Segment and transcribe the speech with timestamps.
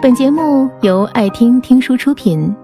[0.00, 2.54] 本节目由爱听听书出品。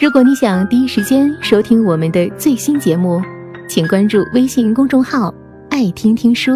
[0.00, 3.20] 如果你想第一时间收听我们的最新节目，
[3.68, 5.34] 请关注微信公众号
[5.70, 6.52] “爱听听书”，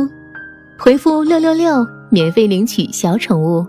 [0.79, 3.63] 回复“六六六”免费领取小宠物。《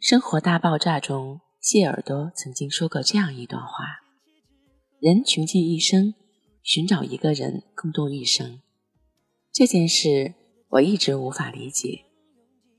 [0.00, 3.68] 生活大爆炸》中，谢耳朵曾经说过这样一段话：
[5.00, 6.14] 人穷尽一生，
[6.62, 8.60] 寻找一个人共度一生，
[9.52, 10.32] 这件事
[10.70, 12.04] 我一直无法理解。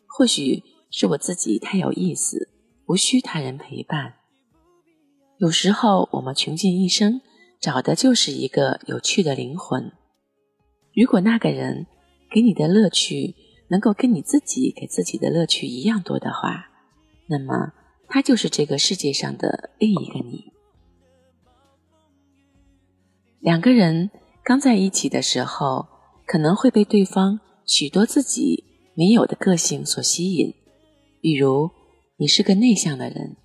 [0.08, 2.50] 或许是我自己太有意思，
[2.88, 4.16] 无需他人陪伴。
[5.38, 7.22] 有时候我们穷尽一生，
[7.60, 9.92] 找的就是一个有趣的灵魂。
[10.96, 11.86] 如果那个人
[12.32, 13.36] 给你的乐趣
[13.70, 16.70] 能够跟你自己给自己的乐趣一样多的话，
[17.28, 17.74] 那么
[18.08, 20.52] 他就是这个世界上的另一个你。
[23.40, 24.10] 两个人
[24.44, 25.88] 刚在一起的时候，
[26.26, 28.64] 可能会被对方许多自己。
[29.00, 30.52] 没有的个性所吸引，
[31.22, 31.70] 比如
[32.18, 33.36] 你是个内向的人，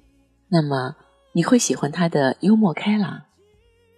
[0.48, 0.96] 那么
[1.32, 3.24] 你会喜欢他的幽默开朗；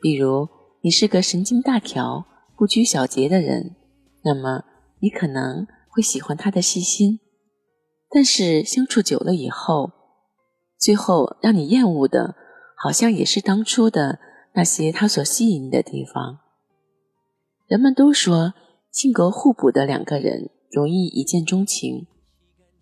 [0.01, 0.49] 比如
[0.83, 2.25] 你是个神经大条、
[2.57, 3.77] 不拘小节的人，
[4.23, 4.65] 那么
[5.01, 7.21] 你可能会喜欢他的细心。
[8.11, 9.91] 但是相处久了以后，
[10.79, 12.37] 最后让你厌恶的，
[12.77, 14.19] 好像也是当初的
[14.55, 16.39] 那些他所吸引你的地方。
[17.67, 18.55] 人们都说，
[18.93, 20.51] 性格互补的两个人。
[20.71, 22.09] 容易一见钟情，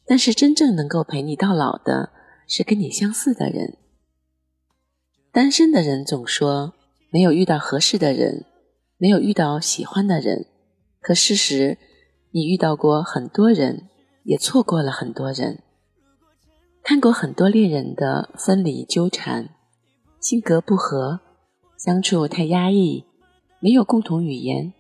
[0.07, 2.11] 但是真正能够陪你到老的
[2.47, 3.77] 是跟你相似的人。
[5.31, 6.75] 单身的人总说
[7.11, 8.45] 没有遇到合适的人，
[8.99, 10.47] 没有遇到喜欢的人。
[11.01, 11.79] 可事实，
[12.31, 13.89] 你遇到过很多人，
[14.25, 15.61] 也错过了很多人。
[16.83, 19.51] 看过很多恋人的分离纠缠，
[20.21, 21.21] 性格不合，
[21.79, 23.05] 相处太压抑，
[23.61, 24.73] 没有共同语言。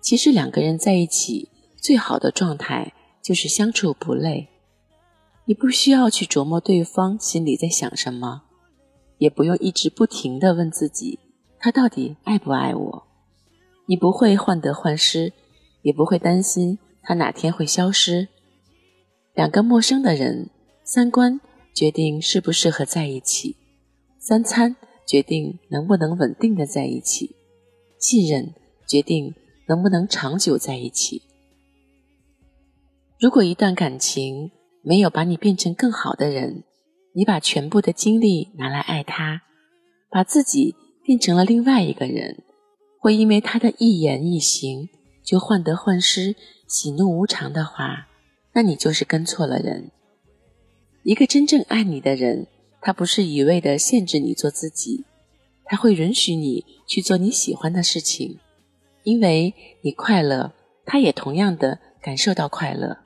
[0.00, 1.48] 其实两个人在一起。
[1.82, 4.48] 最好的状态就是相处不累，
[5.44, 8.42] 你不需要去琢磨对方心里在想什么，
[9.18, 11.18] 也不用一直不停的问自己
[11.58, 13.06] 他到底爱不爱我。
[13.86, 15.32] 你不会患得患失，
[15.82, 18.28] 也不会担心他哪天会消失。
[19.34, 20.48] 两个陌生的人，
[20.84, 21.40] 三观
[21.74, 23.56] 决定适不适合在一起，
[24.18, 27.34] 三餐决定能不能稳定的在一起，
[27.98, 28.54] 信任
[28.86, 29.34] 决定
[29.66, 31.22] 能不能长久在一起。
[33.20, 34.50] 如果一段感情
[34.80, 36.64] 没有把你变成更好的人，
[37.12, 39.42] 你把全部的精力拿来爱他，
[40.08, 42.42] 把自己变成了另外一个人，
[42.98, 44.88] 会因为他的一言一行
[45.22, 46.34] 就患得患失、
[46.66, 48.08] 喜怒无常的话，
[48.54, 49.90] 那你就是跟错了人。
[51.02, 52.46] 一个真正爱你的人，
[52.80, 55.04] 他不是一味的限制你做自己，
[55.66, 58.38] 他会允许你去做你喜欢的事情，
[59.02, 59.52] 因为
[59.82, 60.54] 你快乐，
[60.86, 62.96] 他也同样的感受到快乐。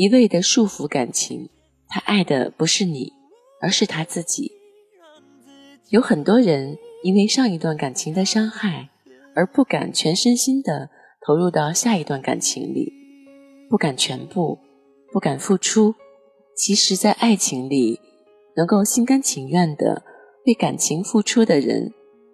[0.00, 1.50] 一味的束缚感情，
[1.86, 3.12] 他爱的不是你，
[3.60, 4.50] 而是他自己。
[5.90, 8.88] 有很多人因为上一段感情的伤害，
[9.34, 10.88] 而不敢全身心的
[11.20, 12.90] 投入到下一段感情里，
[13.68, 14.58] 不敢全部，
[15.12, 15.94] 不敢付出。
[16.56, 18.00] 其实，在爱情里，
[18.56, 20.02] 能够心甘情愿的
[20.46, 21.92] 为感情付出的人，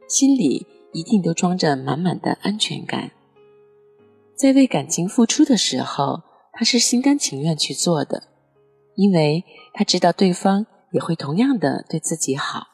[0.08, 3.10] 心里一定都装着满满的安全感。
[4.36, 6.22] 在为感情付出的时候。
[6.58, 8.22] 他是心甘情愿去做的，
[8.94, 9.44] 因为
[9.74, 12.68] 他知道对方也会同样的对自己好。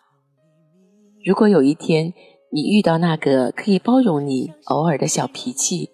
[1.24, 2.14] 如果有一天
[2.52, 5.90] 你遇到那个可以包容你偶尔的小脾气，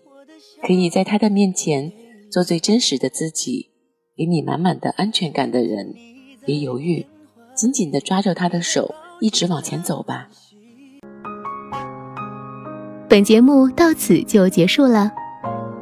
[0.62, 1.90] 可以在他的面前
[2.30, 3.70] 做最真实的自己，
[4.14, 5.94] 给你满满的安全感的人，
[6.44, 7.06] 别犹豫，
[7.54, 10.28] 紧紧的抓着他的手，一直往前走吧。
[13.08, 15.10] 本节目到此就结束了。